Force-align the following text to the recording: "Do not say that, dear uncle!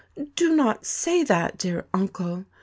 "Do 0.35 0.55
not 0.55 0.83
say 0.87 1.21
that, 1.25 1.59
dear 1.59 1.85
uncle! 1.93 2.45